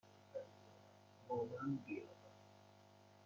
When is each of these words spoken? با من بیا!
با 1.27 1.35
من 1.43 1.75
بیا! 1.85 2.03